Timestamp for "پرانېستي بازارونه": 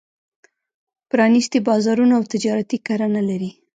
1.09-2.13